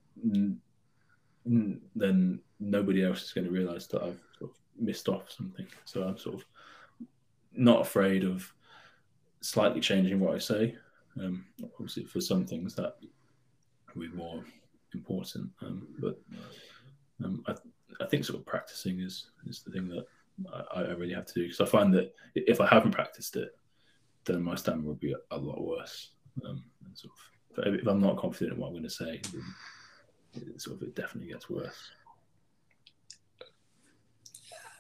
[1.96, 5.68] then nobody else is going to realize that I've sort of missed off something.
[5.86, 6.46] So I'm sort of
[7.54, 8.52] not afraid of
[9.48, 10.76] slightly changing what I say.
[11.20, 11.46] Um,
[11.80, 12.96] obviously, for some things that
[13.96, 14.44] will be more
[14.94, 16.20] important, um, but
[17.24, 17.56] um, I,
[18.02, 20.06] I think sort of practicing is is the thing that
[20.76, 23.56] I, I really have to do because I find that if I haven't practiced it,
[24.26, 26.12] then my stammer would be a, a lot worse.
[26.46, 27.14] Um, sort
[27.58, 29.22] of, if I'm not confident in what I'm going to say,
[30.36, 31.90] it, sort of it definitely gets worse.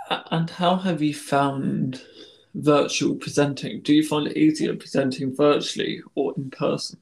[0.09, 2.01] And how have you found
[2.57, 3.81] virtual presenting?
[3.81, 6.99] Do you find it easier presenting virtually or in person?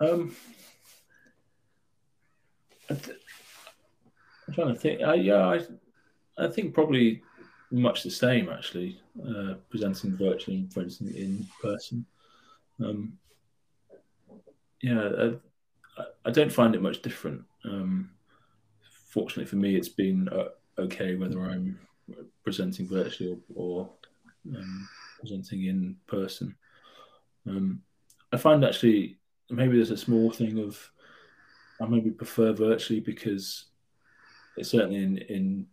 [0.00, 0.34] Um,
[2.90, 5.02] I am trying to think.
[5.02, 5.60] Uh, yeah, I,
[6.44, 7.22] I think probably
[7.70, 12.06] much the same actually, uh, presenting virtually, for instance, in person.
[12.80, 13.18] Um,
[14.82, 15.32] yeah,
[15.98, 17.42] I, I, don't find it much different.
[17.64, 18.10] Um,
[19.08, 21.78] fortunately for me, it's been uh, okay whether I'm
[22.44, 23.90] presenting virtually or, or
[24.56, 24.88] um,
[25.20, 26.54] presenting in person.
[27.46, 27.82] Um,
[28.32, 29.18] I find actually
[29.50, 30.90] maybe there's a small thing of
[31.80, 33.66] I maybe prefer virtually because
[34.56, 35.66] it's certainly in in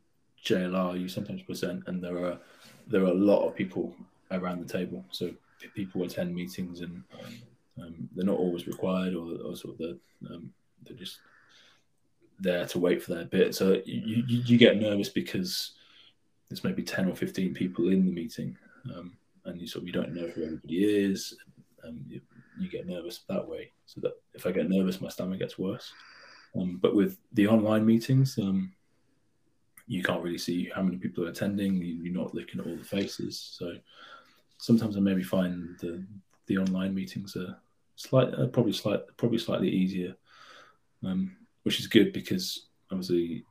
[0.45, 2.39] JLR, you sometimes present, and there are
[2.87, 3.93] there are a lot of people
[4.31, 5.03] around the table.
[5.11, 5.31] So
[5.73, 7.03] people attend meetings, and
[7.81, 10.51] um, they're not always required, or, or sort of the, um,
[10.83, 11.19] they're just
[12.39, 13.55] there to wait for their bit.
[13.55, 15.71] So you, you, you, get nervous because
[16.47, 18.55] there's maybe ten or fifteen people in the meeting,
[18.93, 21.35] um, and you sort of you don't know who everybody is.
[21.83, 22.21] And you,
[22.59, 23.71] you get nervous that way.
[23.85, 25.91] So that if I get nervous, my stammer gets worse.
[26.59, 28.73] Um, but with the online meetings, um,
[29.87, 31.75] you can't really see how many people are attending.
[31.75, 33.39] You're not looking at all the faces.
[33.57, 33.75] So
[34.57, 36.03] sometimes I maybe find the
[36.47, 37.57] the online meetings are
[37.95, 40.15] slight, probably slight, probably slightly easier,
[41.03, 43.43] um, which is good because obviously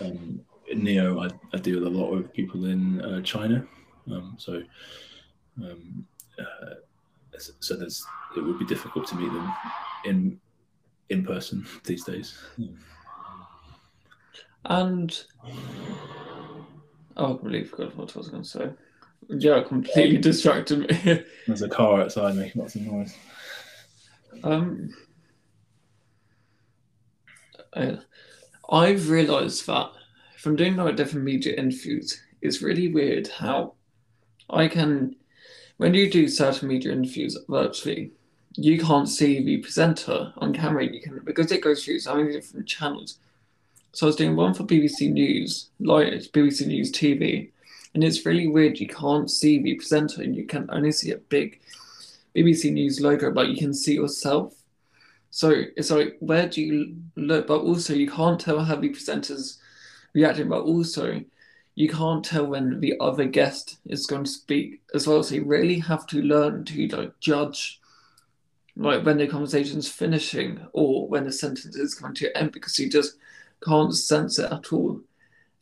[0.00, 0.40] um,
[0.72, 3.66] NIO I, I, deal with a lot of people in uh, China,
[4.12, 4.62] um, so
[5.62, 6.06] um,
[6.38, 6.74] uh,
[7.38, 8.04] so there's
[8.36, 9.52] it would be difficult to meet them
[10.04, 10.40] in
[11.08, 12.38] in person these days.
[14.64, 15.24] And
[17.18, 18.70] Oh, I completely forgot what I was going to say.
[19.28, 21.24] Yeah, completely distracted me.
[21.46, 23.14] There's a car outside making lots of noise.
[24.44, 24.90] Um,
[27.74, 27.98] I,
[28.70, 29.90] I've realised that
[30.38, 33.74] from doing like different media interviews, it's really weird how
[34.50, 35.16] I can,
[35.76, 38.12] when you do certain media interviews virtually,
[38.54, 40.84] you can't see the presenter on camera.
[40.84, 43.18] You can because it goes through so many different channels.
[43.92, 47.50] So I was doing one for BBC News, like BBC News TV,
[47.94, 48.80] and it's really weird.
[48.80, 51.60] You can't see the presenter, and you can only see a big
[52.34, 54.54] BBC News logo, but you can see yourself.
[55.30, 57.46] So it's like, where do you look?
[57.46, 59.58] But also, you can't tell how the presenters
[60.14, 61.22] reacting, but also,
[61.78, 65.22] you can't tell when the other guest is going to speak as well.
[65.22, 67.80] So you really have to learn to like judge,
[68.74, 72.80] like when the conversation's finishing or when the sentence is coming to an end, because
[72.80, 73.14] you just
[73.64, 75.00] can't sense it at all.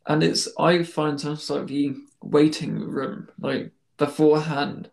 [0.07, 4.89] And it's I find sometimes like the waiting room, like beforehand,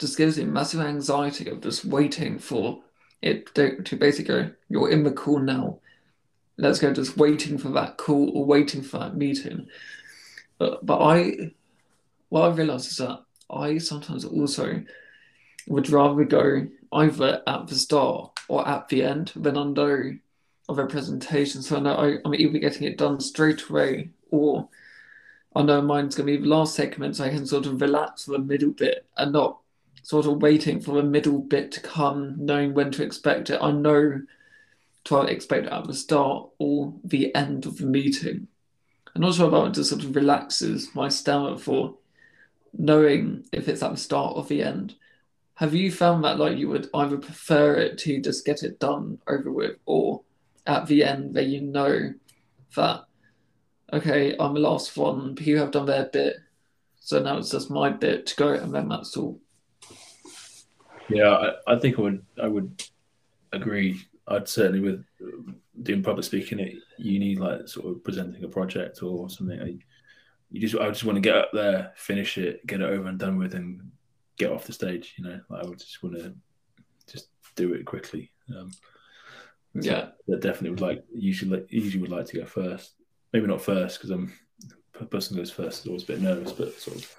[0.00, 2.82] just gives me massive anxiety of just waiting for
[3.22, 5.78] it to, to basically go, you're in the call now.
[6.56, 9.68] Let's go, just waiting for that call or waiting for that meeting.
[10.58, 11.52] But, I,
[12.28, 14.82] what I realized is that I sometimes also
[15.68, 20.18] would rather go either at the start or at the end than under
[20.68, 21.62] of a presentation.
[21.62, 24.68] So I know I, I'm either getting it done straight away or
[25.54, 28.24] I know mine's going to be the last segment, so I can sort of relax
[28.24, 29.58] for the middle bit and not
[30.02, 33.58] sort of waiting for the middle bit to come, knowing when to expect it.
[33.60, 34.22] I know
[35.04, 38.48] to expect it at the start or the end of the meeting.
[39.18, 41.96] Not sure about just sort of relaxes my stamina for
[42.72, 44.94] knowing if it's at the start or the end.
[45.54, 49.18] Have you found that like you would either prefer it to just get it done
[49.26, 50.22] over with or
[50.66, 52.14] at the end where you know
[52.76, 53.04] that
[53.92, 56.36] okay, I'm the last one, you have done their bit,
[57.00, 59.40] so now it's just my bit to go and then that's all.
[61.08, 62.82] Yeah, I, I think I would I would
[63.52, 64.00] agree.
[64.28, 65.04] I'd certainly with
[65.82, 69.60] doing public speaking at uni, like sort of presenting a project or something.
[69.60, 69.78] I,
[70.50, 73.18] you just I just want to get up there, finish it, get it over and
[73.18, 73.90] done with, and
[74.36, 75.14] get off the stage.
[75.18, 76.34] You know, like I would just want to
[77.06, 78.32] just do it quickly.
[78.56, 78.70] Um,
[79.74, 82.94] yeah, that definitely would like usually usually would like to go first.
[83.32, 84.32] Maybe not first because I'm
[84.98, 87.16] the person goes first is always a bit nervous, but sort of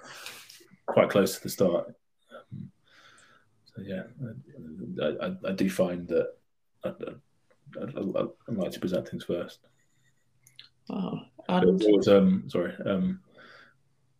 [0.86, 1.86] quite close to the start.
[2.32, 2.70] Um,
[3.64, 4.02] so yeah,
[5.02, 6.34] I, I, I, do find that
[6.84, 6.92] I,
[7.76, 9.60] I, I, like to present things first.
[10.88, 11.22] Wow.
[11.48, 11.82] And...
[11.82, 13.20] Was, um, sorry, um,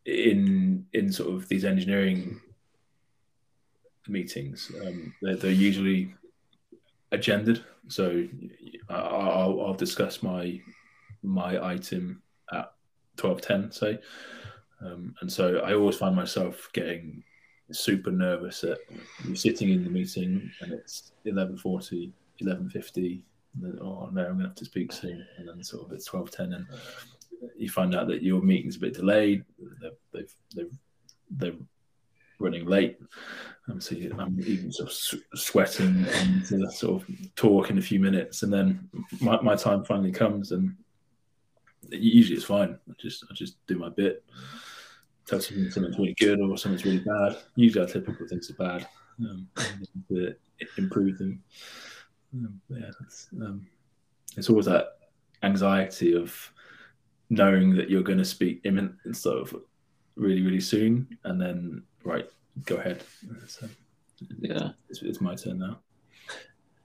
[0.06, 2.40] in in sort of these engineering
[4.08, 6.14] meetings, um, they're, they're usually
[7.12, 7.62] agendaed.
[7.88, 8.26] So
[8.88, 10.60] I'll, I'll discuss my
[11.22, 12.72] my item at
[13.16, 13.98] twelve ten, say,
[14.80, 17.22] um, and so I always find myself getting
[17.72, 18.78] super nervous at
[19.34, 22.10] sitting in the meeting and it's 11.40
[22.42, 23.22] 11.50 then,
[23.80, 26.66] oh no i'm gonna have to speak soon and then sort of it's 12.10 and
[27.56, 29.44] you find out that your meeting's a bit delayed
[29.80, 30.78] they've, they've, they've,
[31.30, 31.52] they're
[32.38, 32.98] running late
[33.68, 38.42] um, so i'm even sort of sweating and sort of talk in a few minutes
[38.42, 38.88] and then
[39.20, 40.74] my, my time finally comes and
[41.90, 44.24] usually it's fine i just i just do my bit
[45.30, 47.36] tell something something's really good or something's really bad.
[47.54, 48.86] Usually, our typical things are bad.
[49.20, 49.48] Um,
[50.08, 50.34] to
[50.78, 51.42] improve them.
[52.32, 53.66] Um, yeah, it's, um,
[54.36, 54.98] it's always that
[55.42, 56.52] anxiety of
[57.28, 59.62] knowing that you're going to speak imminent sort of
[60.16, 62.28] really, really soon, and then right,
[62.66, 63.02] go ahead.
[63.46, 63.68] So,
[64.40, 65.78] yeah, it's, it's my turn now.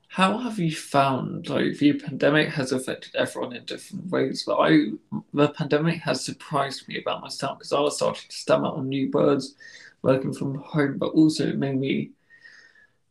[0.07, 4.43] How have you found like the pandemic has affected everyone in different ways?
[4.47, 4.91] But I,
[5.33, 9.11] the pandemic has surprised me about myself because I was starting to stammer on new
[9.11, 9.55] words,
[10.03, 12.11] working from home, but also it made me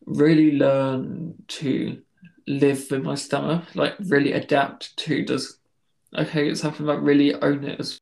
[0.06, 2.00] really learn to
[2.46, 5.58] live with my stammer, like really adapt to just
[6.16, 7.98] okay, it's something like really own it as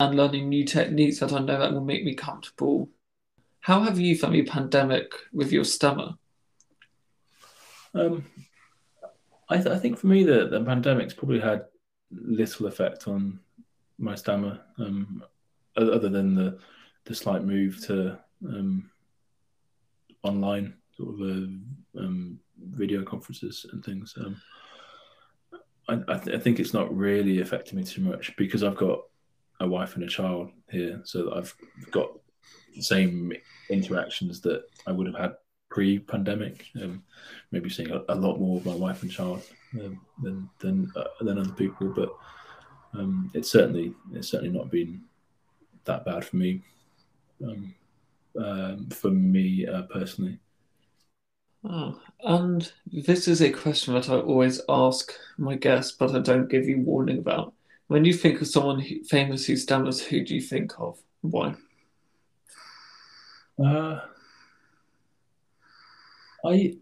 [0.00, 2.90] and learning new techniques that I know that will make me comfortable.
[3.60, 6.14] How have you found the pandemic with your stammer?
[7.94, 8.24] Um,
[9.48, 11.66] I, th- I, think for me, the, the pandemic's probably had
[12.10, 13.38] little effect on
[13.98, 15.24] my stammer, um,
[15.76, 16.58] other than the
[17.04, 18.90] the slight move to um,
[20.22, 24.14] online sort of uh, um, video conferences and things.
[24.18, 24.40] Um,
[25.88, 29.00] I, I, th- I, think it's not really affecting me too much because I've got
[29.60, 31.54] a wife and a child here, so I've
[31.90, 32.10] got
[32.74, 33.32] the same
[33.70, 35.34] interactions that I would have had
[35.70, 36.66] pre-pandemic.
[36.80, 37.02] Um,
[37.50, 39.42] maybe seeing a, a, lot more of my wife and child
[39.80, 42.14] um, than than uh, than other people, but
[42.94, 45.02] um, it's certainly it's certainly not been
[45.84, 46.62] that bad for me.
[47.44, 47.74] Um,
[48.40, 50.38] um, for me uh, personally.
[51.66, 56.50] Oh, and this is a question that I always ask my guests, but I don't
[56.50, 57.54] give you warning about.
[57.86, 60.98] When you think of someone who, famous who stammers, who do you think of?
[61.22, 61.54] Why?
[63.58, 64.00] Uh,
[66.44, 66.76] I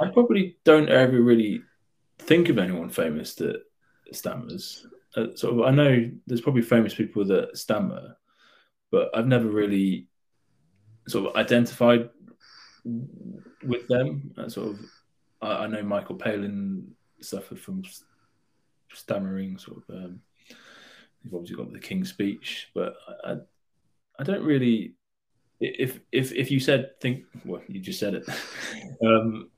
[0.00, 1.62] I probably don't ever really
[2.18, 3.62] think of anyone famous that
[4.12, 4.86] stammers.
[5.16, 8.16] Uh, sort of, I know there's probably famous people that stammer,
[8.90, 10.06] but I've never really
[11.08, 12.10] sort of identified
[13.64, 14.32] with them.
[14.38, 14.80] I sort of,
[15.42, 17.82] I, I, know Michael Palin suffered from
[18.92, 19.58] stammering.
[19.58, 20.20] Sort of, um,
[21.22, 23.36] you've obviously got the King's Speech, but I,
[24.18, 24.94] I, don't really.
[25.60, 28.28] If if if you said think well, you just said it.
[29.04, 29.50] um,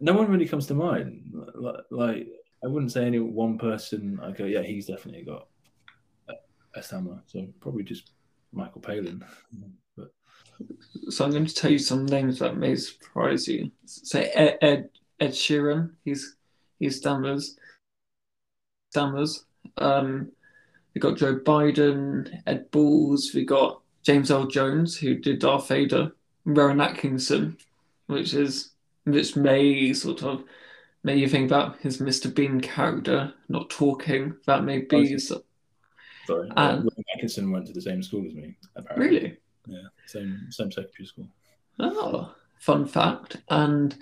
[0.00, 1.32] no one really comes to mind.
[1.54, 2.28] Like, like,
[2.64, 4.20] I wouldn't say any one person.
[4.22, 5.48] I go, yeah, he's definitely got
[6.74, 7.22] a stammer.
[7.26, 8.12] So probably just
[8.52, 9.24] Michael Palin.
[11.10, 13.70] So I'm going to tell you some names that may surprise you.
[13.86, 14.90] Say Ed Ed,
[15.20, 15.92] Ed Sheeran.
[16.04, 16.36] He's
[16.78, 17.56] he stammers.
[18.94, 19.44] Stammers.
[19.78, 20.32] Um,
[20.94, 23.32] we got Joe Biden, Ed Balls.
[23.34, 26.12] We got James Earl Jones, who did Darth Vader.
[26.44, 27.58] Rowan Atkinson,
[28.06, 28.70] which is
[29.04, 30.44] which may sort of
[31.04, 32.34] make you think about his Mr.
[32.34, 34.34] Bean character not talking.
[34.46, 35.14] That may be.
[35.14, 35.42] Oh, so,
[36.26, 38.56] sorry, and, Rowan Atkinson went to the same school as me.
[38.76, 39.18] Apparently.
[39.18, 39.36] Really?
[39.68, 41.28] Yeah, same same secondary school.
[41.78, 43.36] Oh, fun fact.
[43.50, 43.96] And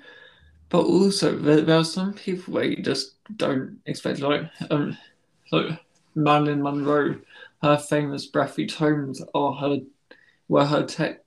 [0.68, 4.96] but also there, there are some people where you just don't expect like um
[5.52, 5.78] like
[6.14, 7.20] Marilyn Monroe,
[7.62, 9.78] her famous breathy tones are her
[10.48, 11.24] were her tech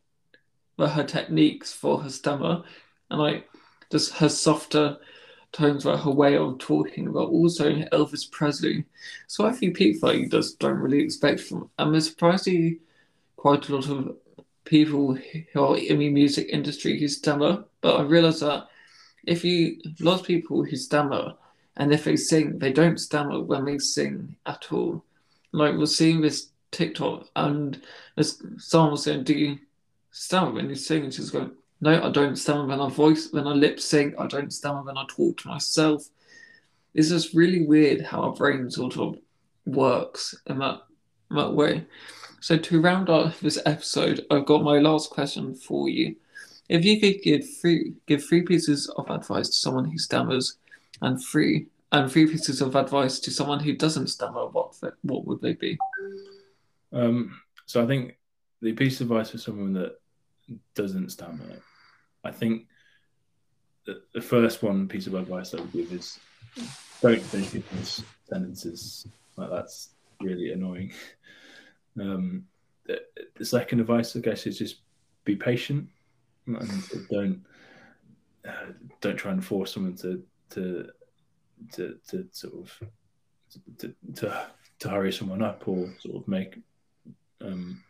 [0.78, 2.64] were her techniques for her stammer
[3.12, 3.50] and like
[3.92, 4.98] just her softer
[5.52, 8.86] tones were her way of talking, but also Elvis Presley.
[9.28, 12.80] So I think people like you just don't really expect from and there's surprisingly
[13.36, 14.16] quite a lot of
[14.70, 15.17] people
[15.53, 18.67] who are in the music industry who stammer, but I realize that
[19.26, 21.34] if you lots of people who stammer
[21.78, 25.03] and if they sing, they don't stammer when they sing at all.
[25.51, 27.82] Like we're seeing this TikTok and
[28.57, 29.57] someone was saying, Do you
[30.11, 31.03] stammer when you sing?
[31.03, 31.51] And she's going,
[31.82, 34.97] No, I don't stammer when I voice when I lip sync, I don't stammer when
[34.97, 36.03] I talk to myself.
[36.93, 39.17] It's just really weird how our brain sort of
[39.65, 40.82] works in that,
[41.32, 41.86] in that way.
[42.42, 46.16] So to round off this episode, I've got my last question for you.
[46.70, 50.58] If you could give three give three pieces of advice to someone who stammers,
[51.02, 55.42] and three and three pieces of advice to someone who doesn't stammer, what what would
[55.42, 55.78] they be?
[56.94, 58.18] Um, so I think
[58.62, 60.00] the piece of advice for someone that
[60.76, 61.44] doesn't stammer,
[62.24, 62.68] I think
[63.86, 66.20] the, the first one piece of advice I would give is
[67.02, 69.08] don't finish people's sentences.
[69.36, 69.90] Like that's
[70.22, 70.92] really annoying.
[72.00, 72.46] Um,
[72.86, 73.02] the,
[73.36, 74.82] the, second advice, I guess, is just
[75.26, 75.88] be patient
[76.48, 77.42] and don't
[78.48, 78.72] uh,
[79.02, 80.88] don't try and force someone to to
[81.74, 82.80] to, to sort of
[83.78, 84.48] to, to
[84.80, 86.60] to hurry someone up or sort of make
[87.42, 87.84] um,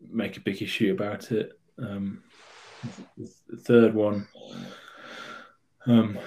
[0.00, 1.58] make a big issue about it.
[1.78, 2.22] Um,
[3.16, 4.26] the third one,
[5.86, 6.18] um,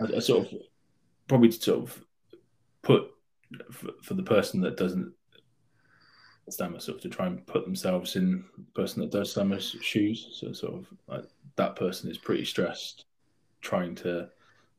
[0.00, 0.58] I, I, sort of
[1.26, 2.04] probably sort of
[2.82, 3.10] put
[3.70, 5.12] for, for the person that doesn't
[6.50, 10.28] stammer, sort of to try and put themselves in the person that does stammer's shoes.
[10.32, 11.24] So sort of like
[11.56, 13.04] that person is pretty stressed,
[13.60, 14.28] trying to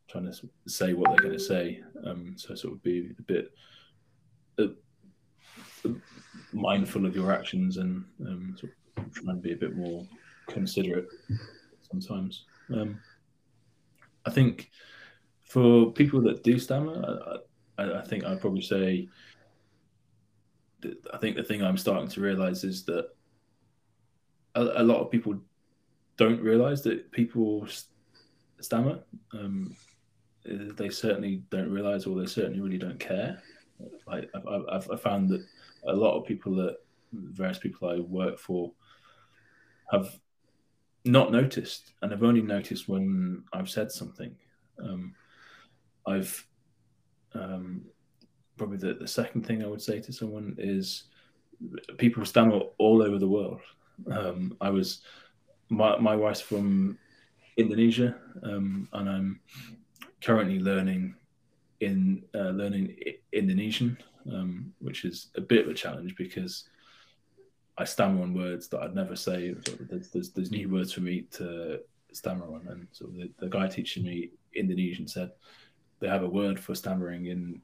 [0.07, 1.81] trying to say what they're going to say.
[2.05, 3.51] Um, so sort of be a bit
[4.57, 5.89] uh,
[6.51, 10.05] mindful of your actions and um, sort of try and be a bit more
[10.47, 11.07] considerate
[11.91, 12.45] sometimes.
[12.73, 12.99] Um,
[14.25, 14.71] I think
[15.41, 17.37] for people that do stammer, I, I
[18.05, 19.07] think I'd probably say.
[21.13, 23.09] I think the thing I'm starting to realize is that
[24.55, 25.37] a, a lot of people
[26.17, 27.67] don't realize that people
[28.61, 28.99] stammer.
[29.33, 29.75] Um,
[30.45, 33.41] they certainly don't realize, or they certainly really don't care.
[34.07, 35.45] Like I've, I've, I've found that
[35.87, 36.77] a lot of people that
[37.13, 38.71] various people I work for
[39.91, 40.19] have
[41.05, 44.35] not noticed, and I've only noticed when I've said something.
[44.81, 45.13] Um,
[46.05, 46.45] I've
[47.33, 47.85] um,
[48.57, 51.03] probably the, the second thing I would say to someone is
[51.97, 53.61] people stand all over the world.
[54.11, 55.01] Um, I was
[55.69, 56.97] my my wife's from
[57.57, 59.39] Indonesia, um, and I'm
[60.21, 61.15] currently learning
[61.81, 62.95] in uh, learning
[63.31, 63.97] Indonesian,
[64.31, 66.69] um, which is a bit of a challenge because
[67.77, 69.55] I stammer on words that I'd never say.
[69.89, 71.79] There's, there's, there's new words for me to
[72.11, 75.31] stammer on, and so the, the guy teaching me Indonesian said
[75.99, 77.61] they have a word for stammering in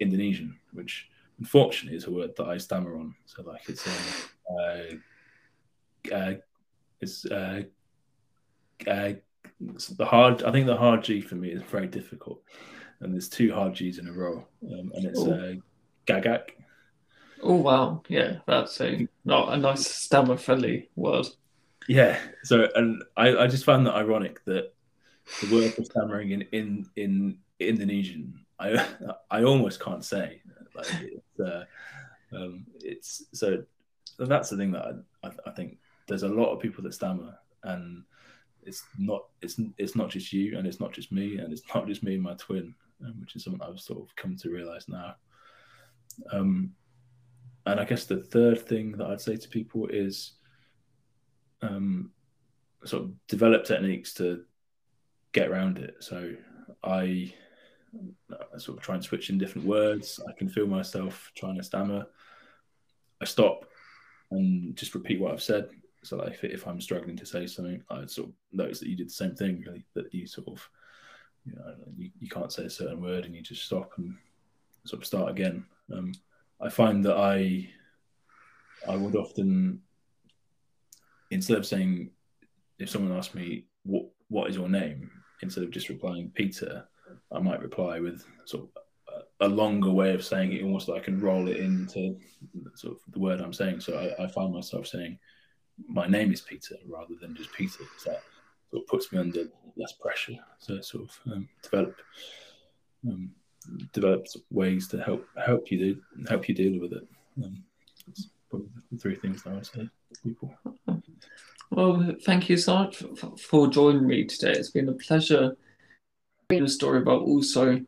[0.00, 1.08] Indonesian, which
[1.38, 3.14] unfortunately, is a word that I stammer on.
[3.26, 5.00] So like it's um,
[6.10, 6.34] uh, uh,
[7.00, 7.62] it's uh,
[8.86, 9.12] uh,
[9.60, 10.42] the hard.
[10.42, 12.42] I think the hard G for me is very difficult,
[13.00, 15.54] and there's two hard G's in a row, um, and it's uh,
[16.06, 16.50] gagap.
[17.42, 21.26] Oh wow, yeah, that's a not a nice stammer friendly word.
[21.88, 22.18] Yeah.
[22.44, 24.74] So, and I, I just found that ironic that
[25.40, 28.86] the word for stammering in in in Indonesian, I
[29.30, 30.42] I almost can't say.
[30.74, 31.64] Like it's, uh,
[32.36, 33.62] um, it's so
[34.18, 38.04] that's the thing that I, I, think there's a lot of people that stammer and
[38.62, 41.86] it's not it's it's not just you and it's not just me and it's not
[41.86, 44.88] just me and my twin um, which is something i've sort of come to realize
[44.88, 45.14] now.
[46.32, 46.72] Um,
[47.66, 50.32] and i guess the third thing that i'd say to people is
[51.62, 52.10] um,
[52.84, 54.44] sort of develop techniques to
[55.32, 55.96] get around it.
[56.00, 56.34] So
[56.84, 57.32] i
[58.54, 60.20] I sort of try and switch in different words.
[60.28, 62.06] I can feel myself trying to stammer.
[63.20, 63.64] I stop
[64.30, 65.70] and just repeat what I've said
[66.02, 68.96] so like if, if I'm struggling to say something, I sort of notice that you
[68.96, 70.68] did the same thing, really, that you sort of,
[71.44, 74.14] you know, you, you can't say a certain word and you just stop and
[74.84, 75.64] sort of start again.
[75.92, 76.12] Um,
[76.60, 77.68] I find that I,
[78.88, 79.82] I would often,
[81.30, 82.10] instead of saying,
[82.78, 85.10] if someone asked me what what is your name,
[85.42, 86.86] instead of just replying Peter,
[87.32, 88.82] I might reply with sort of
[89.40, 92.18] a longer way of saying it, almost like I can roll it into
[92.74, 93.80] sort of the word I'm saying.
[93.80, 95.18] So I, I find myself saying
[95.86, 97.84] my name is Peter rather than just Peter.
[97.98, 98.22] So that
[98.70, 99.44] sort of puts me under
[99.76, 100.36] less pressure.
[100.58, 101.96] So sort of um, develop
[103.08, 103.30] um,
[103.92, 107.06] develop ways to help help you do, help you deal with it.
[107.42, 107.62] Um,
[108.06, 110.54] that's probably the three things that I would say to people.
[111.70, 113.04] Well, thank you so much
[113.40, 114.52] for joining me today.
[114.52, 115.54] It's been a pleasure
[116.50, 117.80] a story about also.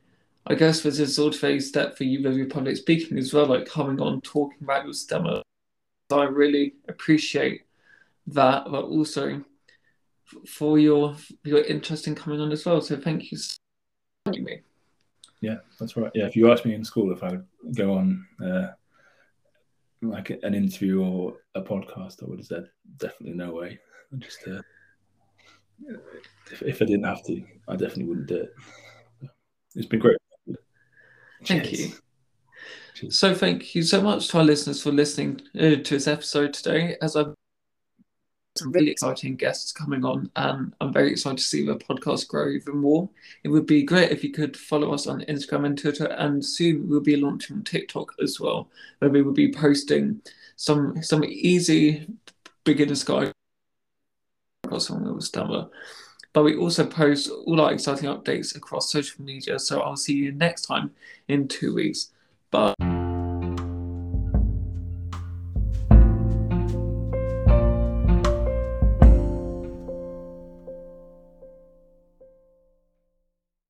[0.47, 3.33] I guess this is sort of a step for you with your public speaking as
[3.33, 5.43] well, like coming on talking about your stammer.
[6.11, 7.63] I really appreciate
[8.27, 9.43] that, but also
[10.47, 12.83] for your your interest in coming on as well.
[12.83, 13.39] So thank you
[14.27, 14.61] for me.
[15.41, 16.11] Yeah, that's right.
[16.15, 18.69] Yeah, if you asked me in school if I would go on uh,
[20.03, 22.65] like an interview or a podcast, I would have said
[22.99, 23.79] definitely no way.
[24.19, 24.61] Just uh,
[26.51, 28.55] if, if I didn't have to, I definitely wouldn't do it.
[29.74, 30.16] It's been great.
[31.45, 31.81] Thank Cheers.
[31.81, 31.93] you.
[32.95, 33.18] Cheers.
[33.18, 36.97] So, thank you so much to our listeners for listening uh, to this episode today.
[37.01, 37.35] As I've
[38.57, 42.51] some really exciting guests coming on, and I'm very excited to see the podcast grow
[42.51, 43.09] even more.
[43.45, 46.89] It would be great if you could follow us on Instagram and Twitter, and soon
[46.89, 48.68] we'll be launching TikTok as well,
[48.99, 50.20] where we will be posting
[50.57, 52.07] some some easy
[52.64, 53.33] beginner's guide
[54.71, 55.68] across on the stammer.
[56.33, 59.59] But we also post all our exciting updates across social media.
[59.59, 60.93] So I'll see you next time
[61.27, 62.11] in two weeks.
[62.53, 62.89] Bye.